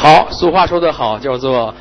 [0.00, 1.74] 好，俗话说得好，叫做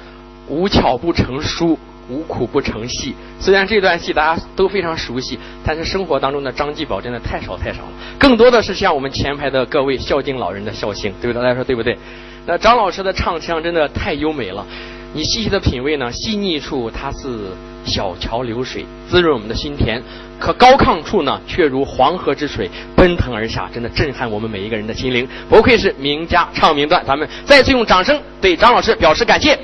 [0.50, 1.80] 无巧不成书，
[2.10, 3.16] 无苦不成戏。
[3.40, 11.42] 虽然这段戏大家都非常熟悉，但是生活当中的张继宝真的太少太少了，更多的是像我们前排的各位孝敬老人的孝心，对不对？
[11.42, 11.98] 大家说对不对？
[12.46, 14.68] 那张老师的唱腔真的太优美了，
[15.14, 17.52] 你细细的品味呢，细腻处它是
[17.90, 20.00] 小桥流水，滋润我们的心田；
[20.40, 25.28] 可高亢处呢，却如黄河之水奔腾而下，真的震撼我们每一个人的心灵。
[25.50, 29.58] 不愧是名家唱名段，咱们再次用掌声对张老师表示感谢。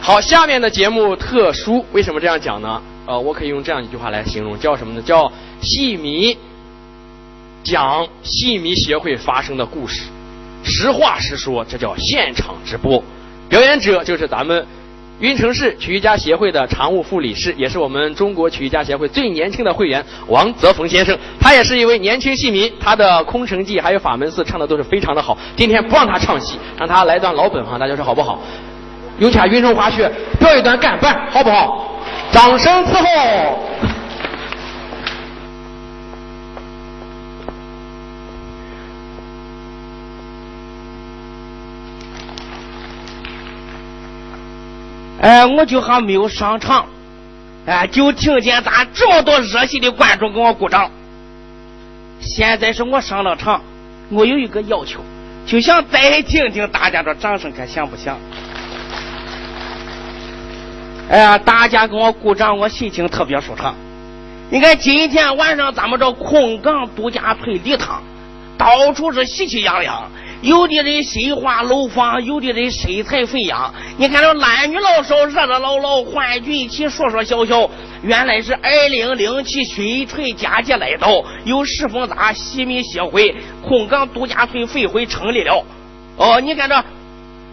[0.00, 2.82] 好，下面的节目特殊，为什么这样讲呢？
[3.06, 5.02] 呃，我可以用这样一句话来形容，叫什么呢？
[5.02, 6.36] 叫戏迷
[7.64, 10.02] 讲戏迷协会发生的故事。
[10.64, 13.02] 实话实说，这叫现场直播。
[13.48, 14.64] 表演者就是咱们
[15.22, 21.16] 运城市曲艺家协会的常务副理事，也是我们中国曲艺家协会最年轻的会员王泽峰先生。
[21.40, 25.38] 他也是一位年轻戏迷，他的《空城计》还有《法门寺》唱的都是非常的好。
[25.54, 28.40] 今天不让他唱戏，让他来段老本行，大家说好不好？
[29.20, 30.10] 有请运城花絮
[30.40, 32.00] 表一段干板，好不好？
[32.32, 33.58] 掌声伺候。
[45.22, 46.84] 哎，我就还没有上场，
[47.64, 50.90] 哎，就听见咱这么多热心的观众给我鼓掌。
[52.20, 53.62] 现在是我上了场，
[54.10, 55.00] 我有一个要求，
[55.46, 58.18] 就想再听听大家的掌声，看响不响？
[61.08, 63.76] 哎呀，大家给我鼓掌，我心情特别舒畅。
[64.50, 68.02] 你看今天晚上咱们这空港度假村礼堂，
[68.58, 70.10] 到处是喜气洋洋。
[70.42, 73.72] 有的人新化楼房，有的人身材肥扬。
[73.96, 77.70] 你看这男女老少热热闹闹，欢聚一起说说笑笑。
[78.02, 85.64] 原来是二零零七新春佳节来到，有石峰大戏迷协会空港度假村分会成立了。
[86.16, 86.84] 哦，你看这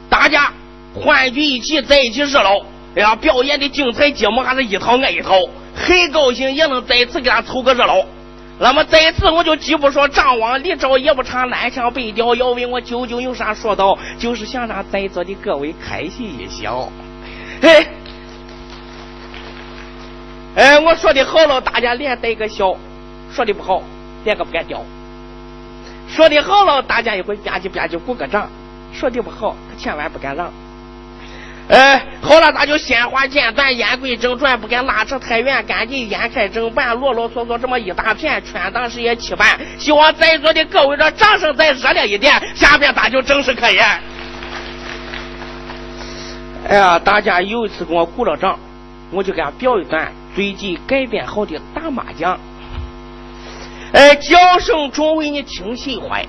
[0.10, 0.52] 大家
[0.96, 2.60] 欢聚一起，在一起热闹。
[2.96, 5.36] 哎呀，表演的精彩节目还是一套挨一套，
[5.76, 8.04] 很高兴也能再次给他凑个热闹。
[8.62, 16.92] 那么在此，我就既不说张王李赵，也不唱南腔北调，要问我究竟有啥说道，就是想让在座的各位开心一笑。
[17.62, 17.88] 哎，
[20.56, 22.76] 哎，我说的好了，大家连带个笑；
[23.32, 23.82] 说的不好，
[24.26, 24.84] 连个不敢掉。
[26.10, 28.50] 说的好了，大家一会吧唧吧唧鼓个掌；
[28.92, 30.52] 说的不好，可千万不敢让。
[31.70, 39.48] 哎，好了，咱就鲜花间断，言归正传，不敢拉扯太远，赶紧言开正办，啰啰嗦嗦这么一大片，全当是也七班。
[39.78, 43.86] 希望在座的各位的掌声再热烈一点，下边咱就正式开演。
[46.68, 48.58] 哎呀，大家有一次给我鼓了掌，
[49.12, 52.36] 我就给他表一段最近改编好的打麻将。
[53.94, 56.26] 哎，叫声中为你听心怀，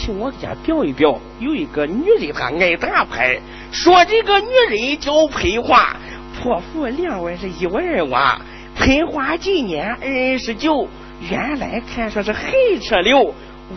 [0.00, 3.38] 听我给家表一表，有一个女人她爱打牌。
[3.70, 5.94] 说这个女人叫裴花，
[6.34, 8.40] 泼妇两万是一万二哇。
[8.74, 10.88] 裴花今年二十九，
[11.30, 13.34] 原来看说是黑车流，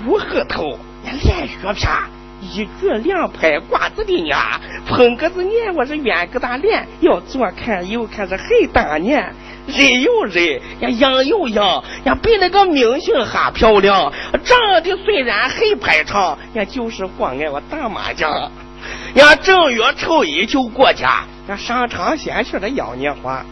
[0.08, 1.92] 无核头，连血片，
[2.42, 4.36] 一局两拍瓜子的呢。
[4.88, 9.36] 碰个子年，我是圆个大脸，要左看右看是黑大年。
[9.68, 14.12] 人有人，呀样有样，呀比那个明星还漂亮。
[14.44, 18.52] 长得虽然很排场，呀就是光爱我打麻将。
[19.16, 23.46] 呀，正月初一就过家，呀，上场先去了要年花。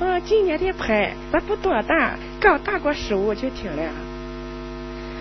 [0.00, 3.82] 啊，今年的牌咱不多打，刚打过十五就停了。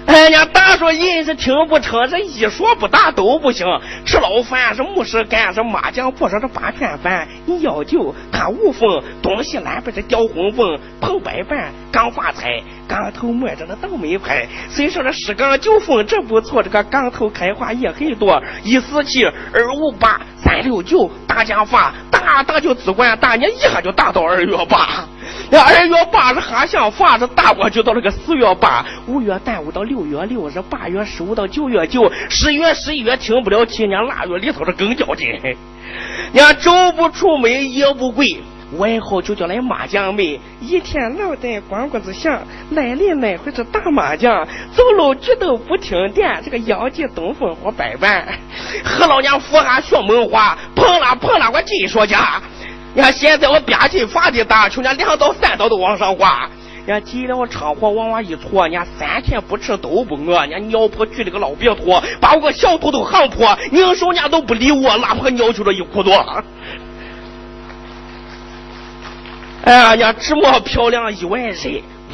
[0.06, 3.66] 哎呀，打说人是听不成，这一说不打都不行。
[4.06, 7.28] 吃老饭是没事干，这麻将不上这八圈饭。
[7.46, 14.48] 你要酒看五凤，东西南北是吊红凤，碰白板刚发财，刚头摸着那倒霉牌。
[14.70, 18.42] 虽说这十杠九凤这不错，这个杠头开花也很多。
[18.64, 25.08] 一四七二五八三六九大家发，打打就只管打，你一下就打到二月八。
[25.58, 35.28] 二月八日哈想法子打过就到那个四月八，五月耽误到六月六，日八月十五到九月九，十月十一月停不了气，年腊月里头是更较劲。
[36.32, 38.40] 你看周不出门夜不归，
[38.78, 42.42] 外号就叫来麻将妹，一天脑袋光棍子响，
[42.72, 44.46] 来里来回是打麻将，
[44.76, 48.28] 走路举都不停点，这个腰肌东风火摆板，
[48.86, 52.40] 和老娘扶下学门话，碰了碰了我继续说家。
[52.94, 56.50] 你看现在我边进法的打，就连两刀三刀都往上挂。
[56.86, 60.44] 人家急了我车祸往往一戳，人家三天不吃都不饿。
[60.48, 63.56] 人家尿泼举了个老瘪拖，把我个小肚都夯破。
[63.72, 66.44] 拧手人家都不理我，拉破尿就这一裤裆。
[69.66, 71.56] 哎呀，人家这么漂亮一万人，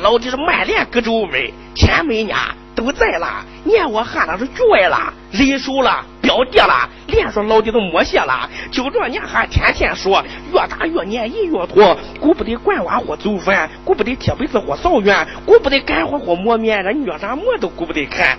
[0.01, 1.31] 老的是满脸各皱纹，
[1.73, 2.33] 前门呢
[2.75, 3.45] 都在了。
[3.63, 8.49] 撵我喊的是局外了，人手了，表弟了，连说老弟都没些了。
[8.69, 10.23] 就这年还天天说，
[10.53, 18.37] 越打越撵，一越拖，顾不得管娃或走饭，顾不得贴被子或扫院，顾不得干活或磨面，这虐啥磨都顾不得看。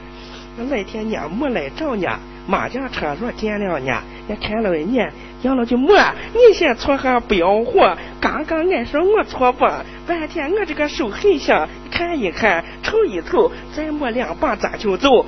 [0.70, 2.08] 那天娘，没来找呢，
[2.46, 5.12] 麻将车若见了呢，也看了一年。
[5.42, 5.92] 养了就没，
[6.32, 15.24] 你先撮合不要活，刚刚俺说我搓吧，半天我这个手很香，看一看，瞅一瞅，再摸两把咱就走。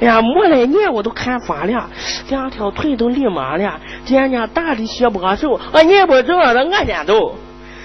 [0.00, 1.88] 哎呀，摸了年我都看发了，
[2.28, 7.34] 两条腿都立麻了，见人打的血不手，啊，你不走，那我先走。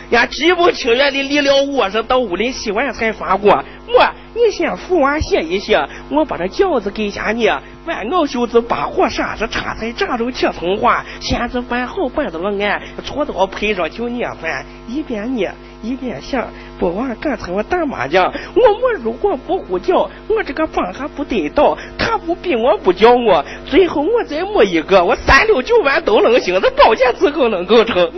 [0.10, 3.52] 呀，极不情愿的离了卧室，到屋里洗碗才发过。
[3.88, 7.50] 我，你先扶娃歇一歇，我把这饺子给下你。
[7.86, 11.06] 万熬袖子把火杀，是叉菜炸肉切葱花。
[11.20, 15.52] 先子饭好摆到了俺，搓刀配上就捏饭，一边捏
[15.82, 16.48] 一边想。
[16.80, 21.78] 不枉刚才我打麻将，我我如果不呼叫，我这个棒还不得倒。
[21.98, 28.10] 他不逼我不叫我，最后我再摸一个，我三六九万都能行，这保险资格能够成。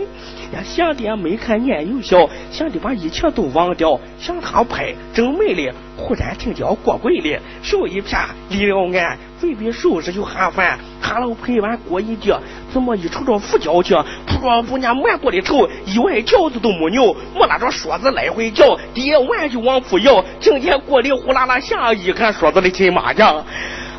[0.64, 8.18] 想的没看年幼小，想的把一切都忘掉，想他拍正美丽，忽然听见过柜里手一撇，
[8.48, 12.34] 离了俺，嘴边收拾就喊饭，喊了拍完锅一碟，
[12.72, 13.94] 怎么一瞅着副脚去，
[14.26, 23.44] 扑着姑娘满锅的头，一碗饺子都没扭，没拉着勺子来回搅，第一碗就往出舀，听见锅里呼啦啦响，一看勺子里进麻将。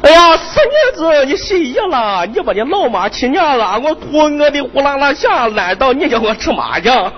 [0.03, 2.25] 哎呀，死妮子，你失忆了！
[2.25, 7.13] 你把你老妈亲娘了，我图我的呼啦啦响，难道你叫我吃麻将？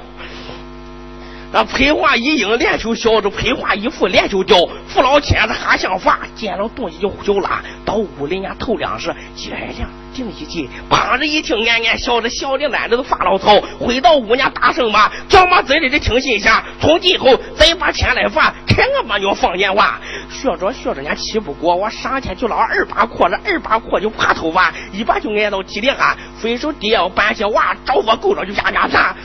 [1.53, 4.57] 那裴华一应脸就笑着，裴华一副脸就掉，
[4.87, 9.89] 父老千子还想法，见了东西就就拉，到屋里人头两时，几来两。
[10.13, 13.59] 顶一进，旁人一听，暗暗笑着笑的烂着都发牢骚。
[13.79, 19.99] 回到屋，娘大声骂，叫妈嘴里的听心下，从今后再把钱来罚，看我把娘放眼话。
[20.29, 29.15] 学着学着，伢气不过，我上前就捞二把阔，这二把阔就胯头发，一把就挨到地里哈，分手爹要搬些娃，找我够着就下家啥。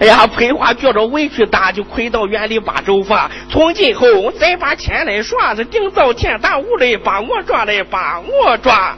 [0.00, 3.30] 哎呀，裴花觉着委屈大，就跪到院里把粥发。
[3.50, 8.96] 从今后再把钱来耍，是顶灶前打屋里把我抓来把我抓。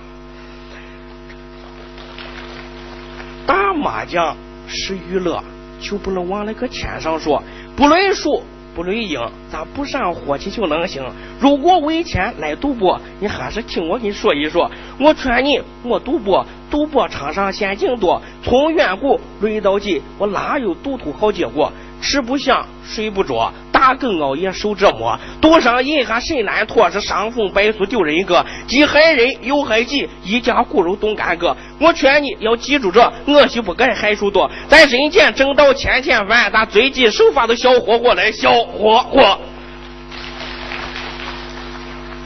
[3.50, 4.36] 打麻将
[4.68, 5.42] 是娱乐，
[5.80, 7.42] 就不能往那个钱上说。
[7.74, 8.40] 不论输，
[8.76, 9.20] 不论赢，
[9.50, 11.04] 咱不上火气就能行。
[11.40, 14.70] 如果为钱来赌博，你还是听我跟你说一说。
[15.00, 18.22] 我劝你，莫赌博，赌博场上陷阱多。
[18.44, 21.72] 从远古论到今，我哪有赌徒好结果？
[22.00, 31.56] 吃不香，睡不着，打更熬夜受折磨，赌上瘾还神难脱，是伤风败俗丢人格，既害人又害己，一家骨肉动干戈。
[31.78, 34.50] 我劝你要记住这，恶习不改，害处多。
[34.68, 39.38] 在人间挣到千千万，咱最近手法的小伙伙来小伙伙。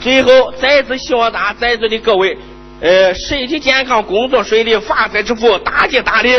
[0.00, 2.36] 最后再次希望大家在座的各位，
[2.80, 6.30] 呃，身体健康，工作顺利，发财致富，大吉大利。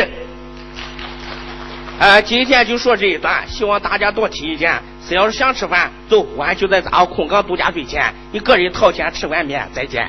[1.98, 4.78] 呃，今天就说这一段，希望大家多提意见。
[5.00, 10.06] 谁要是想吃饭，走，俺就在咱空港度假村前，你个人掏钱吃碗面，再见。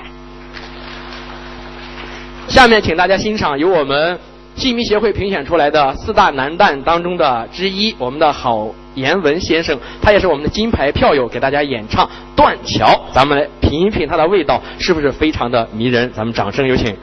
[2.50, 4.20] 下面请大家欣赏由我们
[4.56, 12.06] 戏迷协会评选出来的四大男旦当中的之一，我们的郝延文先生，他也是我们的金牌票友，给大家演唱
[12.36, 16.12] 《断桥》，咱们来品一品它的味道，是不是非常的迷人？
[16.12, 16.94] 咱们掌声有请。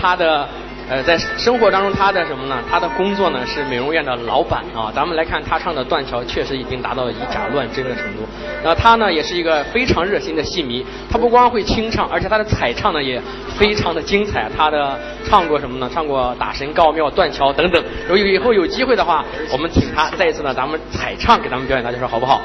[0.00, 0.48] 他的。
[0.90, 2.58] 呃，在生活当中，他的什么呢？
[2.68, 4.90] 他的工作呢是美容院的老板啊。
[4.92, 8.26] 咱们来看他唱的《断桥》，确实已经达到以假乱真的程度。
[8.64, 10.84] 那他呢，也是一个非常热心的戏迷。
[11.08, 13.22] 他不光会清唱，而且他的彩唱呢也
[13.56, 14.50] 非常的精彩。
[14.56, 15.88] 他的唱过什么呢？
[15.94, 17.80] 唱过《打神告庙》《断桥》等等。
[18.08, 22.40] 如果以后有机会的话，我们请他再一次呢，咱们彩唱给咱们表演，大家说好不好？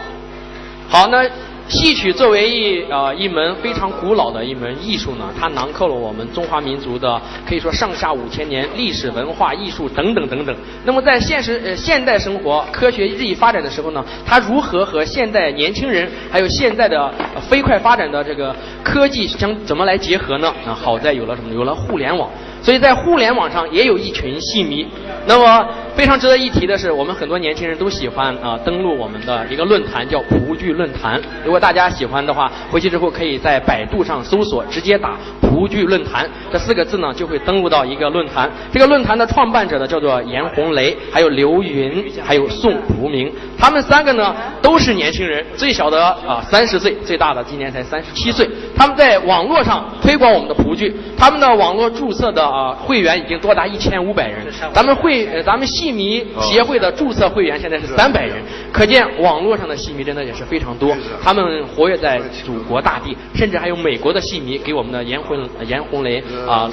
[0.88, 1.28] 好，那。
[1.67, 10.56] 戏曲作为一呃一门非常古老的一门艺术呢，它囊括了我们中华民族的可以说上下五千年历史文化艺术等等等等。
[10.84, 17.12] 那么在现实呃现代生活科学日益发展的时候呢，它如何和现代年轻人还有现在的
[17.49, 20.54] 飞快发展的这个科技相怎么来结合呢？
[20.67, 21.54] 啊，好在有了什么？
[21.54, 22.30] 有了互联网。
[22.65, 24.88] 所以在互联网上也有一群戏迷。
[25.28, 31.21] 那么非常值得一提的是，我们很多年轻人都喜欢啊登录我们的一个论坛，叫蒲剧论坛。
[31.43, 38.49] 如果大家喜欢的话，回去之后可以在百度上搜索，直接打“蒲剧论坛”这四个字呢，就会登录到一个论坛。
[38.73, 43.32] 这个论坛的创办者呢叫做严红雷，还有刘云，还有宋福明。
[43.58, 48.49] 他们三个呢都是年轻人，最小的啊三十岁，最大的今年才三十七岁。
[48.75, 52.55] 他们在网络上推广我们的蒲剧，他们的网络注册的。
[52.56, 54.48] 啊，会员已经多达一千五百人。
[54.74, 58.38] 咱们会，咱们戏迷协会的注册会员现在是三百人，
[58.72, 60.96] 可见网络上的戏迷真的也是非常多。
[61.22, 66.72] 他们活跃在祖国大地，甚至还有美国的戏迷给我们的严红严红雷啊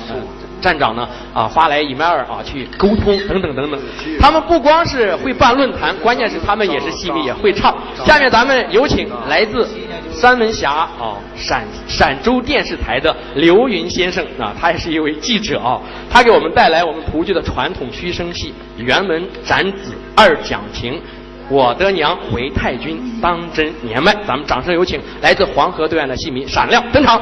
[0.60, 3.80] 站长呢啊发来 email 啊去沟通等等等等。
[4.20, 7.76] 他们不光是会办论坛，关键是他们也是戏迷，也会唱。
[8.06, 9.66] 下面咱们有请来自。
[10.14, 21.00] 三门峡啊，陕陕州电视台的刘云先生啊，他也是一位记者啊，他给我们带来我们蒲剧的传统虚声戏辕门斩子二讲情，
[21.48, 27.20] 我的娘回太君当真年迈，咱们掌声有请来自黄河对岸的戏迷闪亮登场。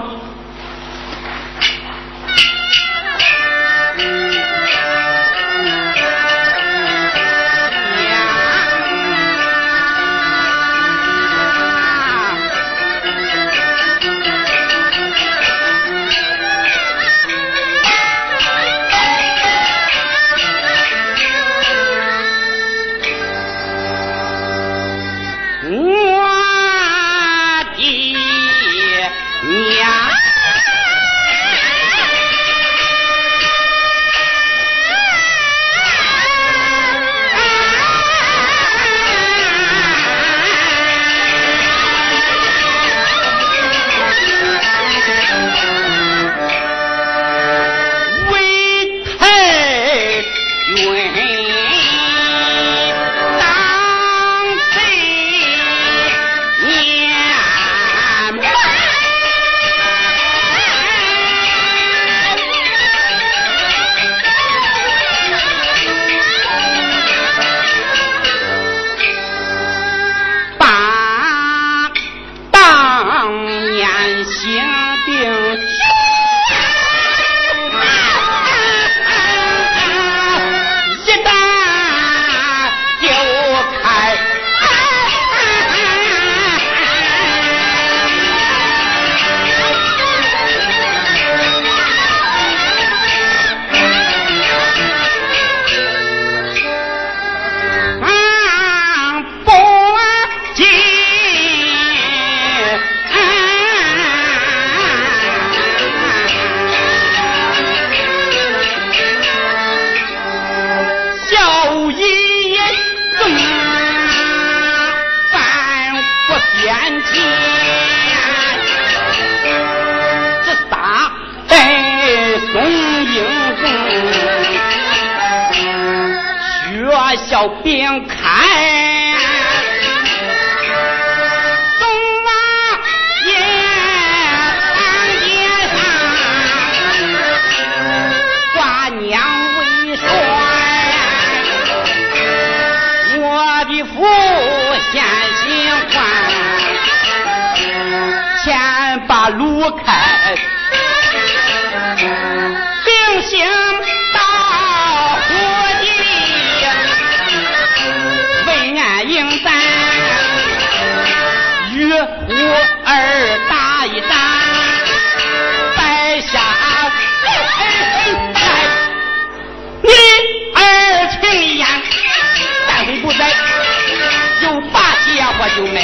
[175.57, 175.81] 就没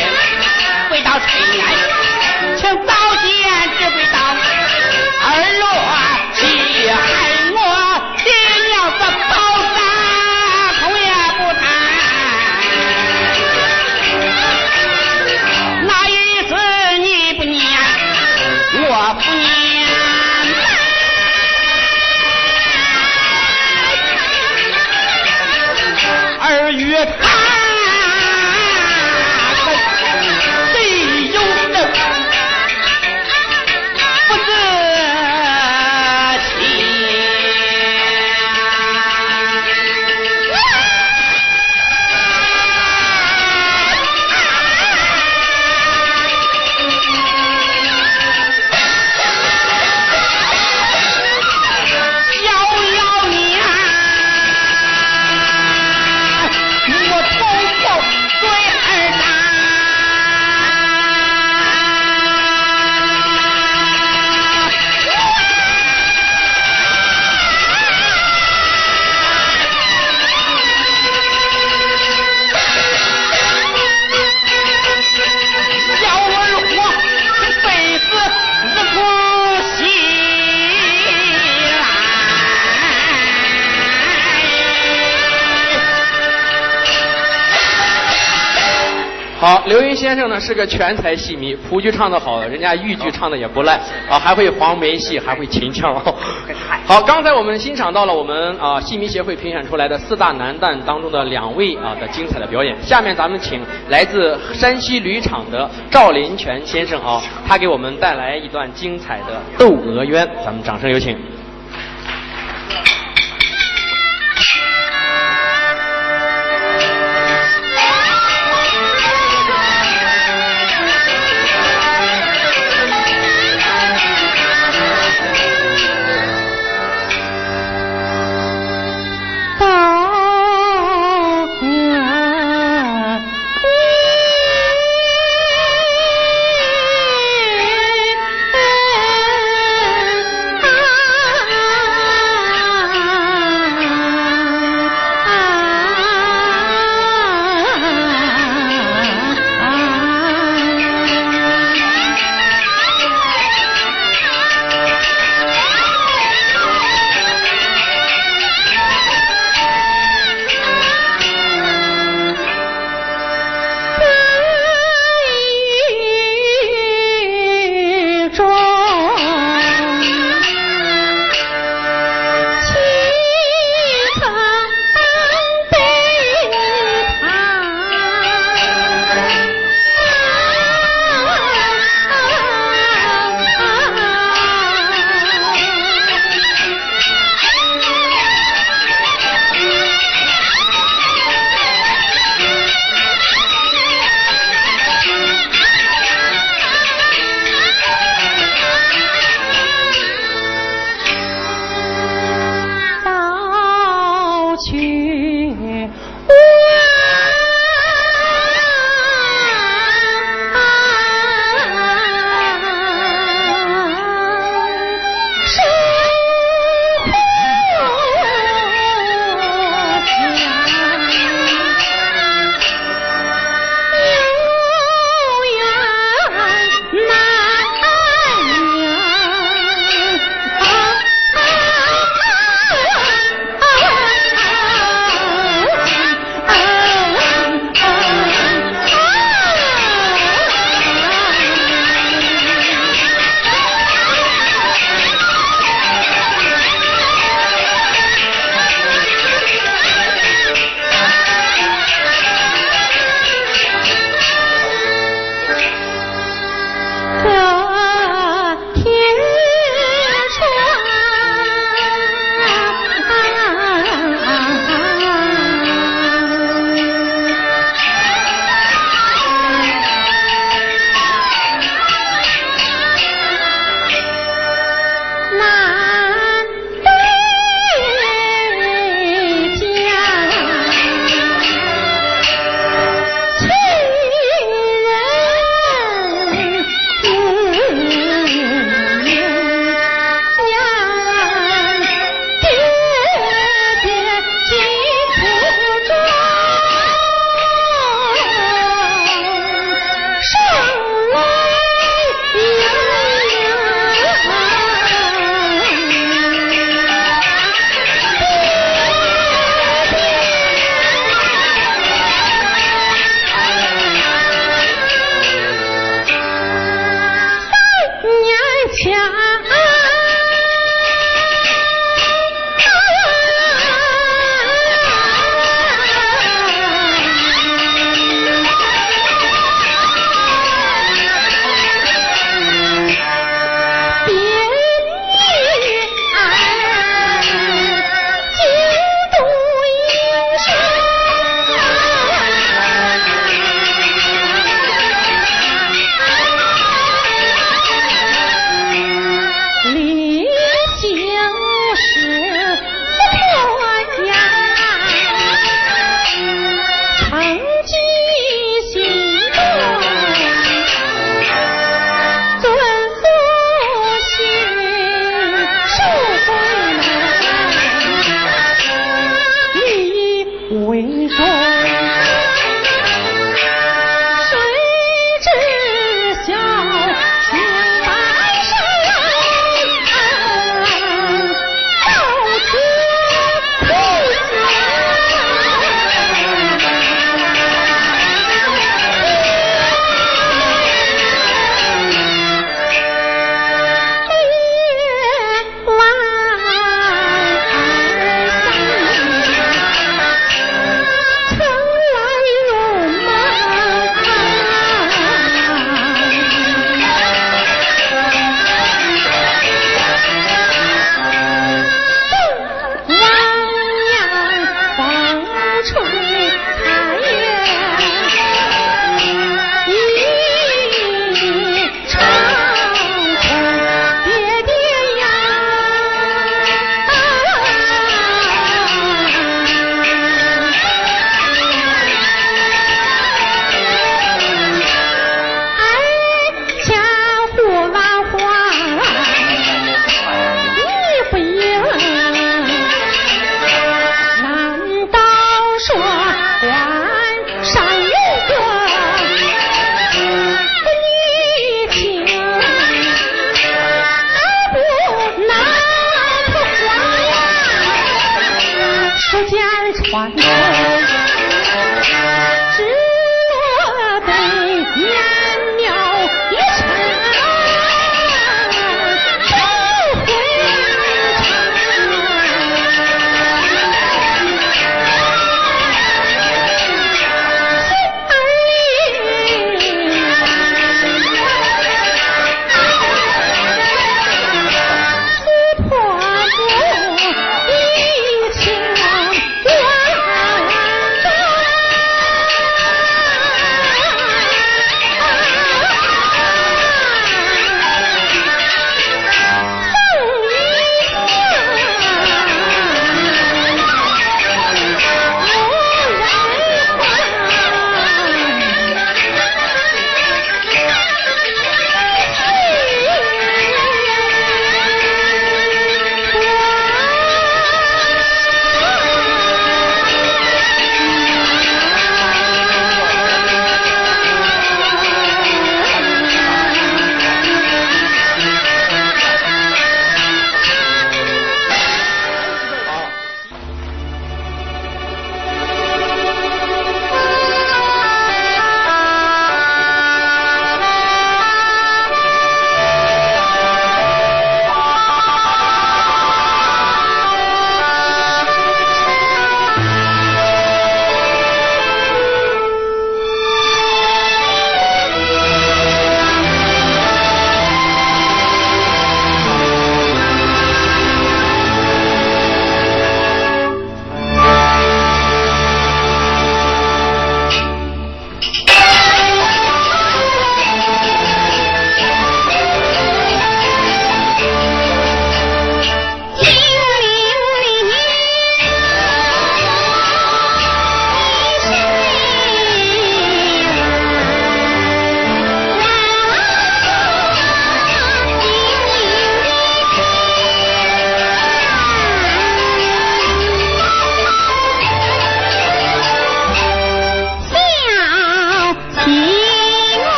[0.88, 1.64] 回到陈年，
[2.57, 3.26] 请早先
[3.79, 3.96] 指挥
[89.66, 95.92] 刘云先生呢是个全才戏迷，蒲剧唱得好，人家豫剧唱的也不赖啊，还会黄梅戏，还会秦腔。
[96.87, 111.18] 好，刚才我们欣赏到了我们啊戏迷协会评选出来的四大男旦当中的两位啊的精彩的表演，下面咱们请来自山西吕厂的赵林泉先生啊，他给我们带来一段精彩的《窦娥冤》，咱们掌声有请。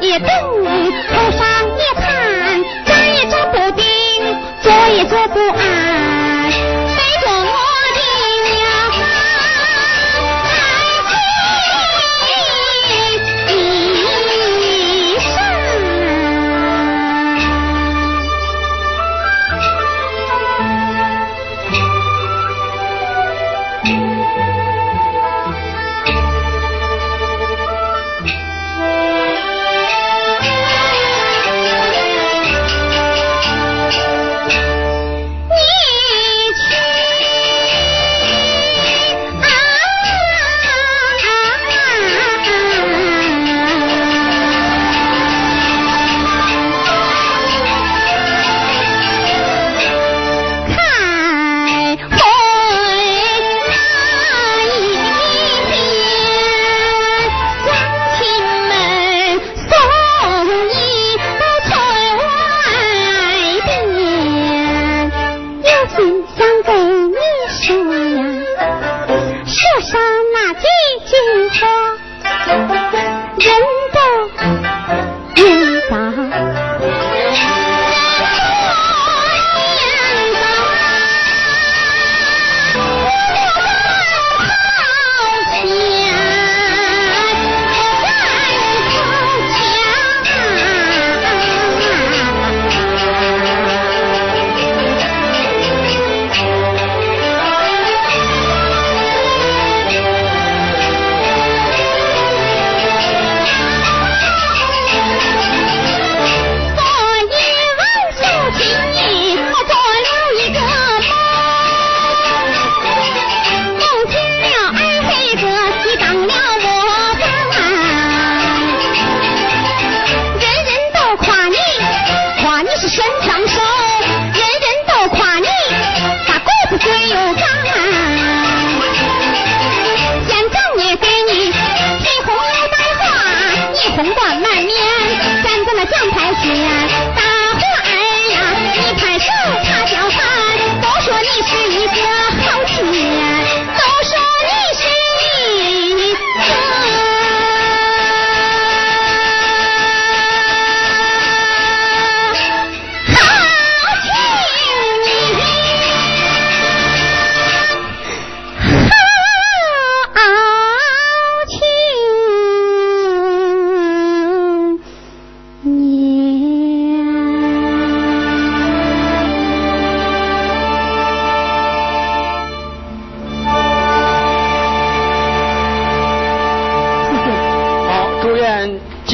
[0.00, 0.28] 一等，
[1.12, 1.46] 头上
[1.76, 3.84] 一汗，站也站不定，
[4.62, 6.09] 坐也坐不安。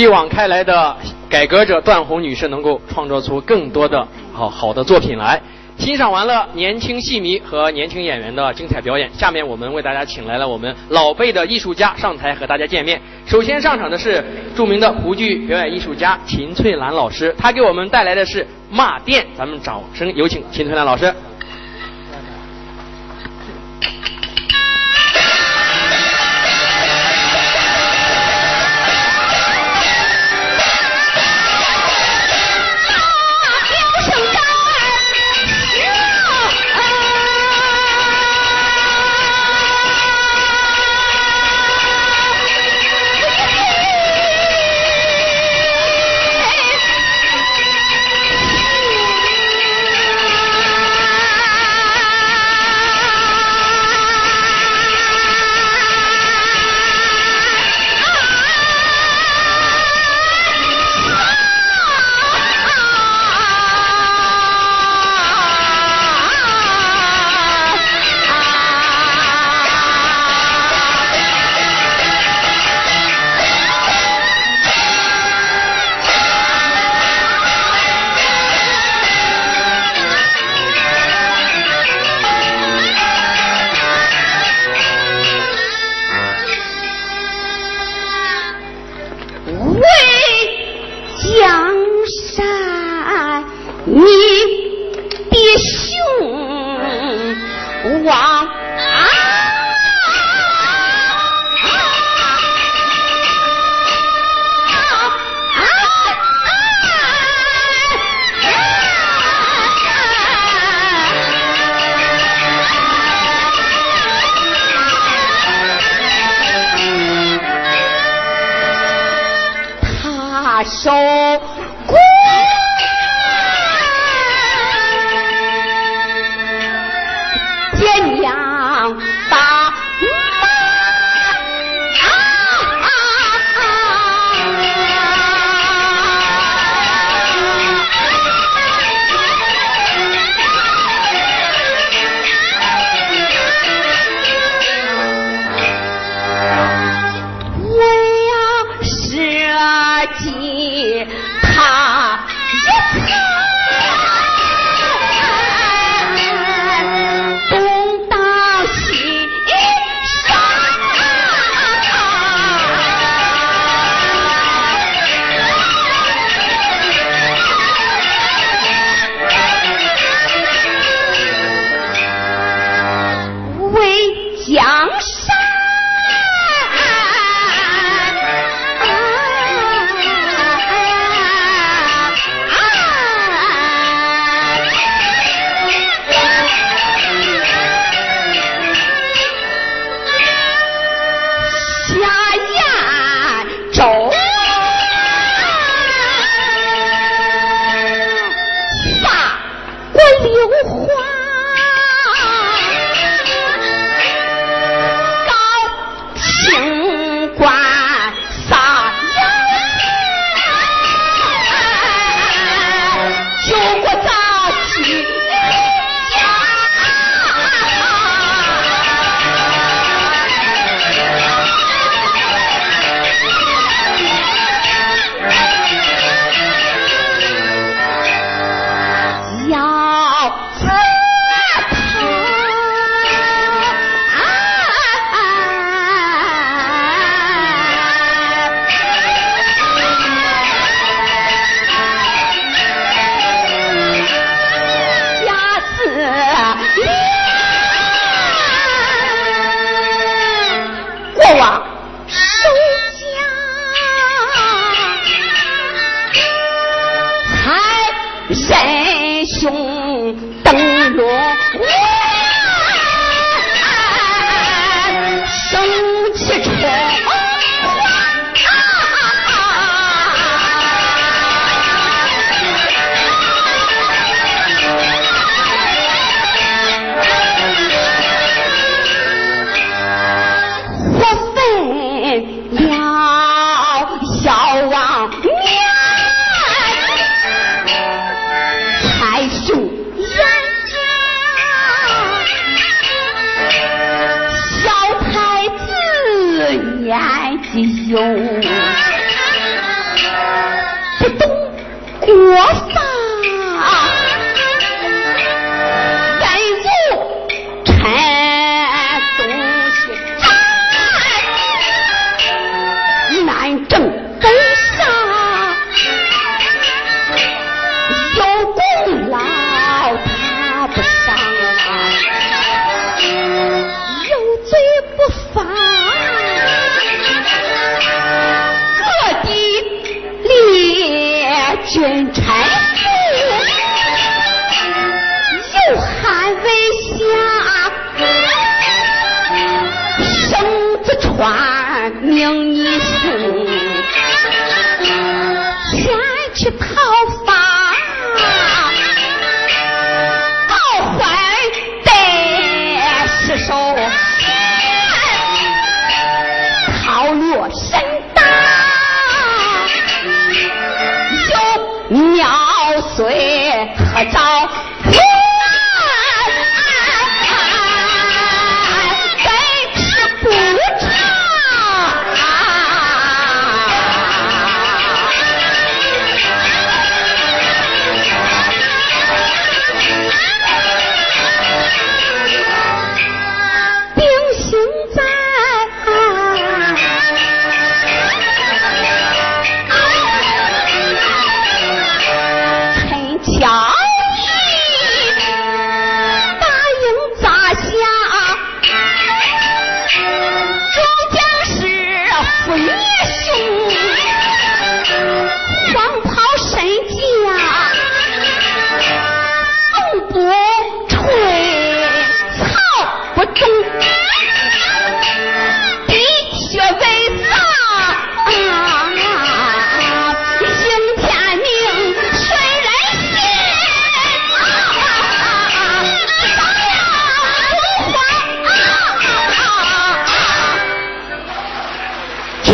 [0.06, 0.96] 继往开来的
[1.28, 5.42] 改革者段红女士能够创作出更多的好好的作品来。
[5.78, 13.02] 欣赏完了年轻戏迷和年轻演员的精彩表演，下面我们为大家请来了我们老辈的艺术家上台和大家见面。
[13.26, 21.12] 首先上场的是著名的胡剧表演艺术家秦翠兰老师，她给我们带来的是《骂店》，咱们掌声有请秦翠兰老师。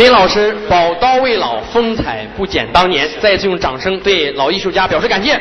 [0.03, 3.07] 林老师宝刀未老，风采不减当年。
[3.21, 5.39] 再次用掌声对老艺术家表示感谢。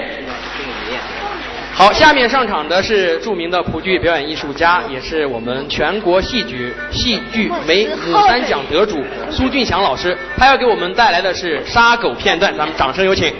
[1.74, 13.34] 好，下面上场的是著名的普剧表演艺术家，也是我们全国戏剧戏剧美牡丹奖得主苏俊祥老师，他要给我们带来的是杀狗片段，咱们掌声有请。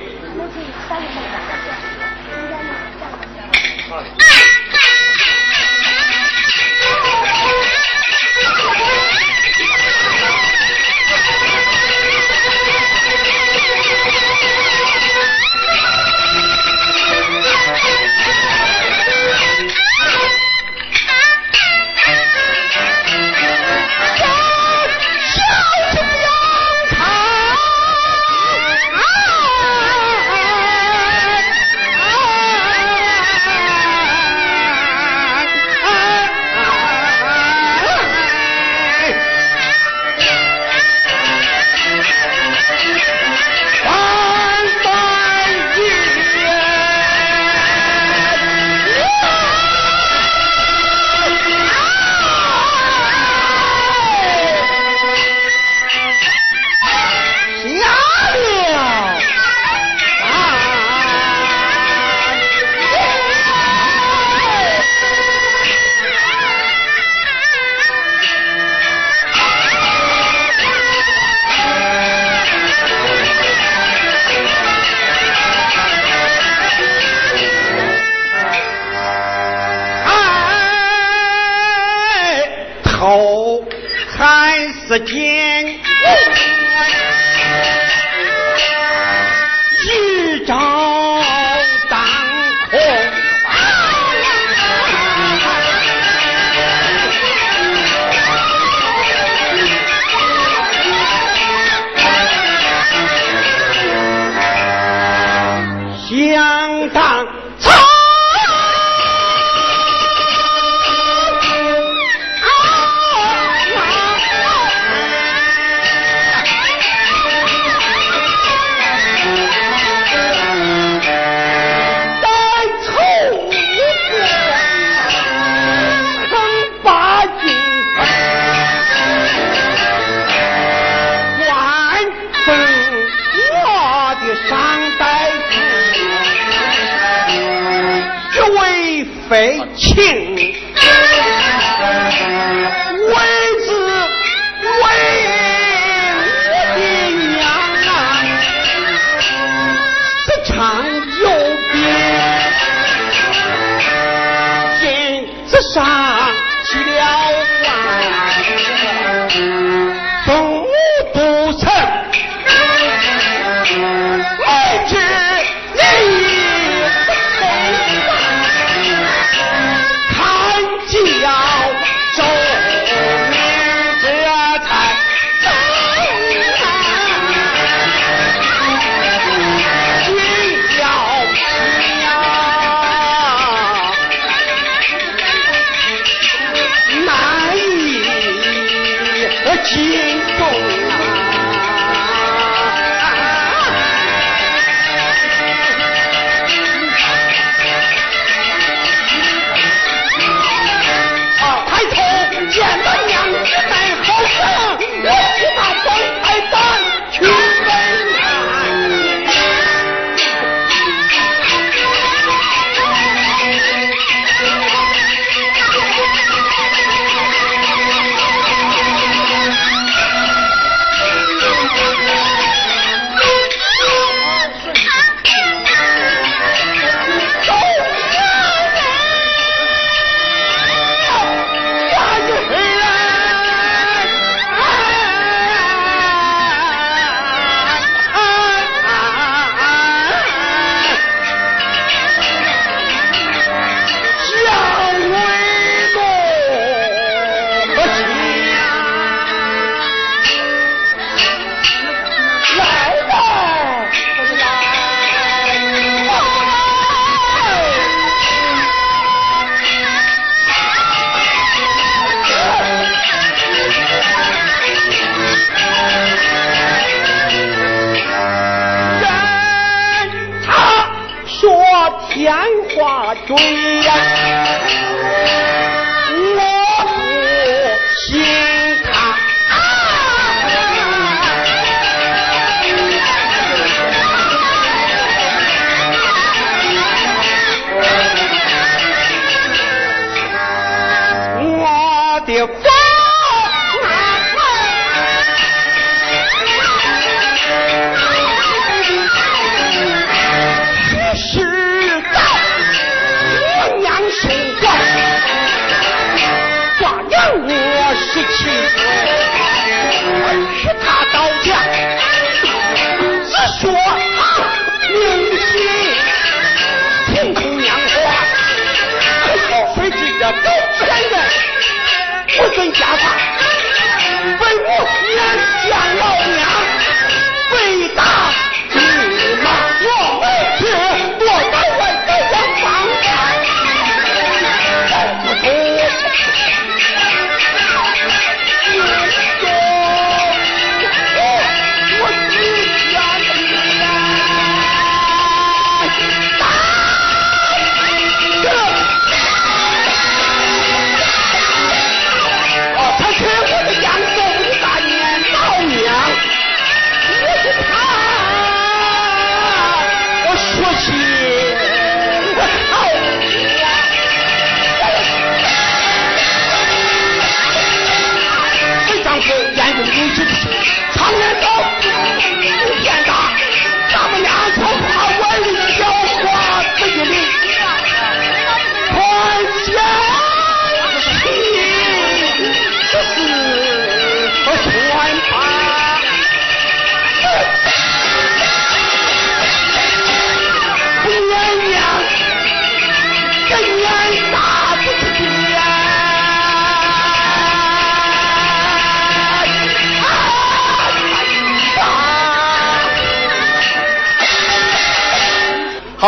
[106.89, 107.27] 当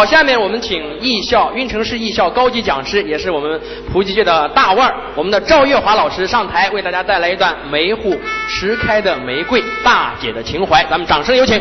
[0.05, 3.61] 下面我们请艺校运城市艺校高级讲师，也是我们
[3.93, 8.17] 普及界的大腕儿，我们的赵月华老师上台，为大家带来一段《梅户
[8.49, 11.61] 迟开的玫瑰》，大姐的情怀，咱们掌声有请。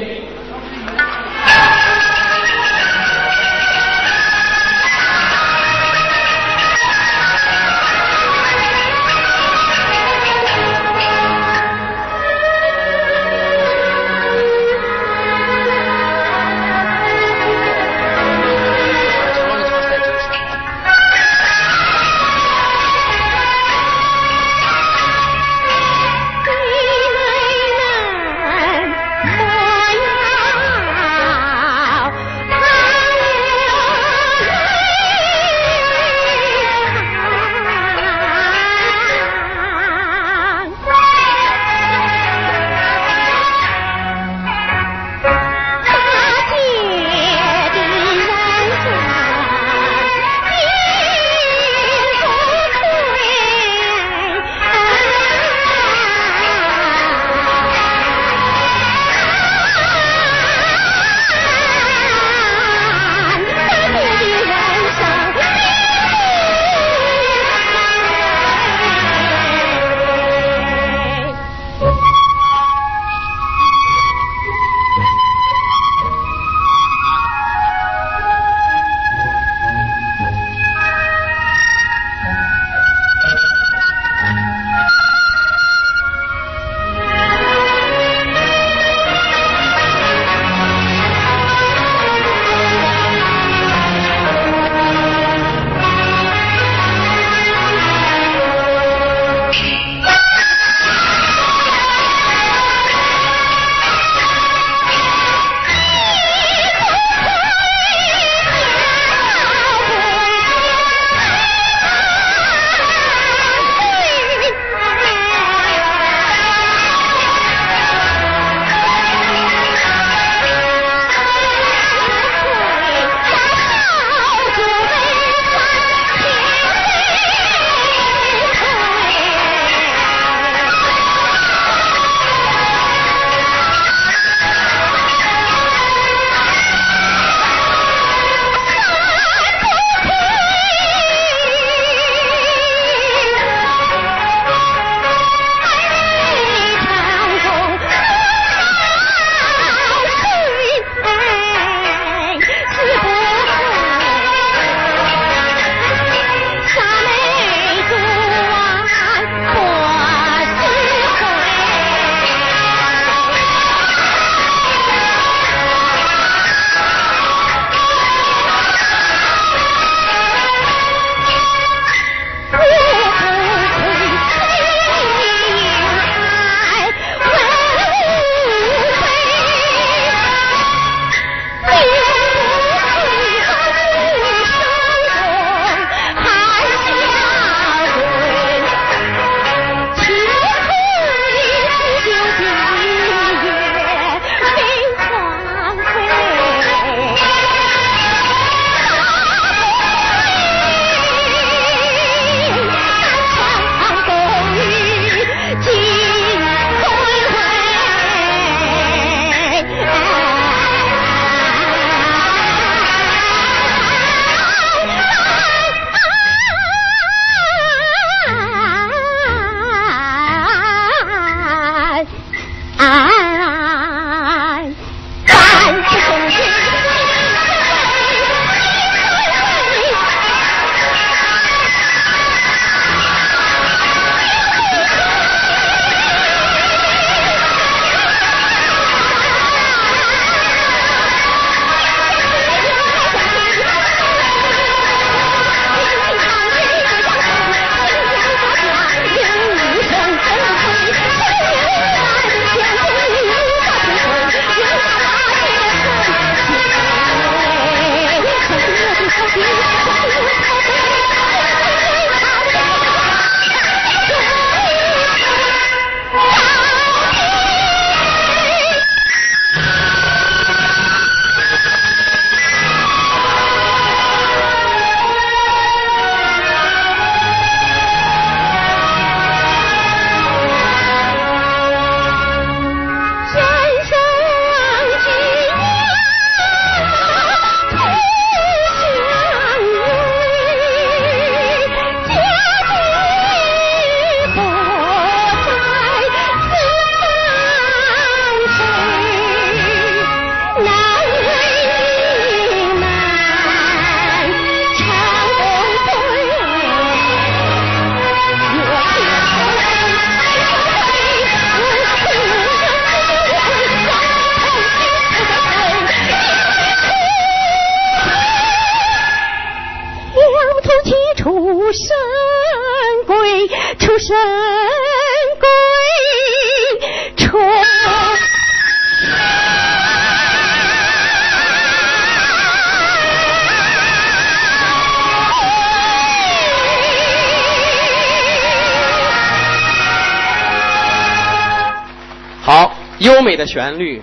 [343.24, 344.02] 美的旋律，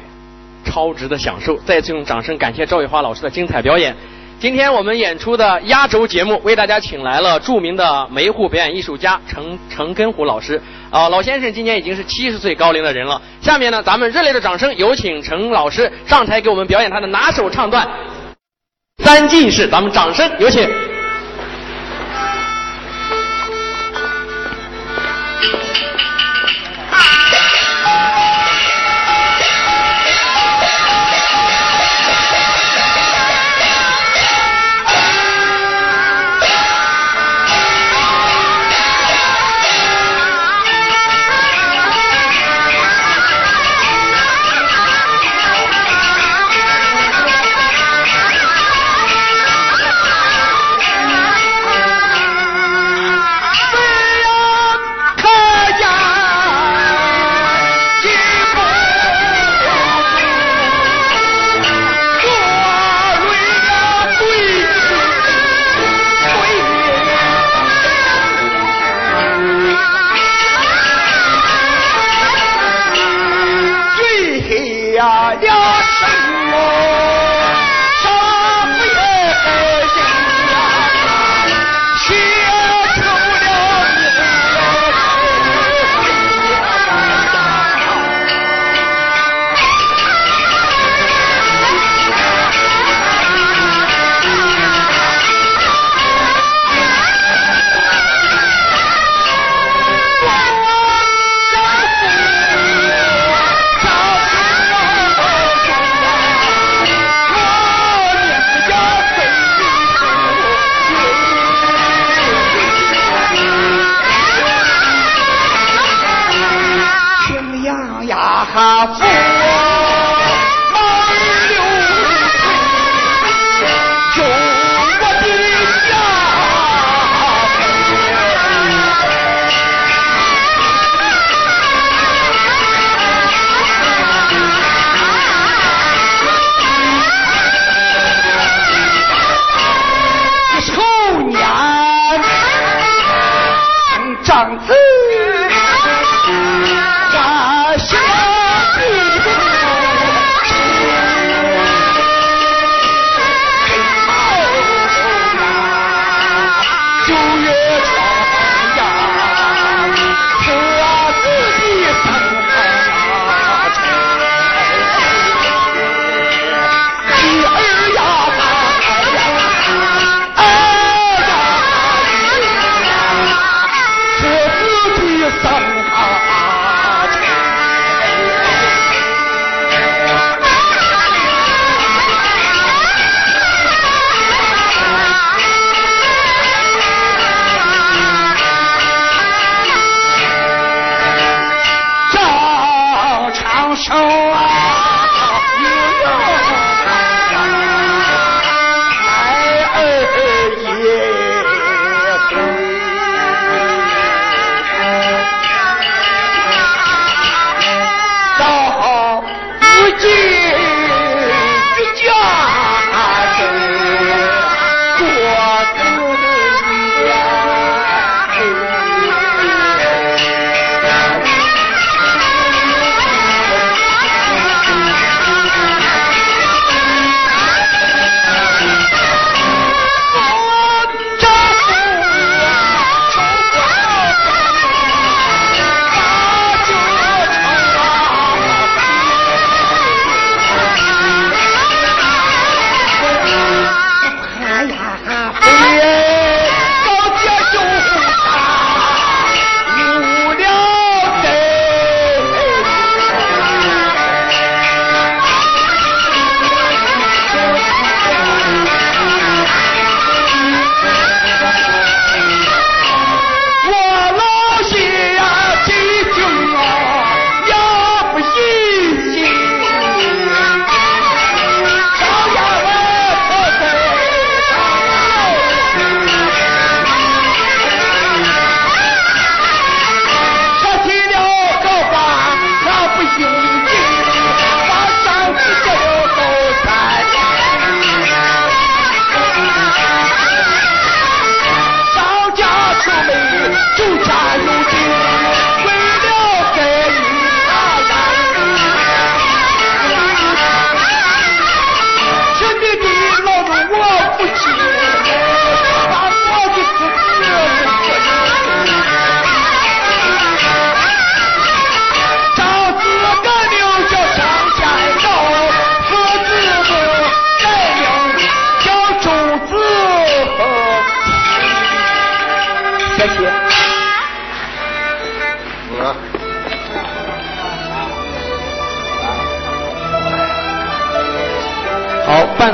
[0.65, 1.57] 超值的享受。
[1.59, 3.95] 再次用掌声感谢赵玉华老师的精彩表演。
[4.41, 10.61] 今天我们演出的压轴节目，为大家请来了著名的梅户表演艺术家程程根虎老师。
[10.91, 13.21] 啊、老先生今年已经是七十岁高龄的人了。
[13.43, 17.87] 下面呢，咱们热烈的掌声，有请程老师上台给我们表演他的拿手唱段
[19.05, 19.69] 《三进士》。
[19.71, 20.67] 咱们掌声有请。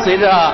[0.07, 0.53] 随着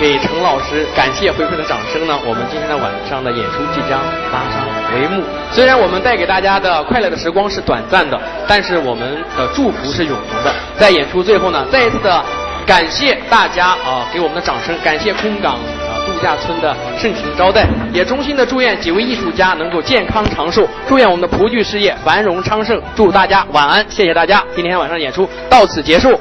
[0.00, 4.00] 给陈老师感谢回馈的掌声呢，我们今天的晚上的演出即将
[4.32, 5.22] 拉上帷幕。
[5.52, 10.52] 虽然我们带给大家的快乐的时光是短暂的，但是我们的祝福是永恒的。
[10.76, 12.20] 在演出最后呢，再一次的
[12.66, 26.18] 感谢大家啊，给我们的掌声，感谢空港啊度假村的盛情招待，也衷心的祝愿几位艺术家能够健康长寿，祝愿我们的蒲剧事业繁荣昌盛，祝大家晚安，谢谢大家，今天晚上演出到此结束。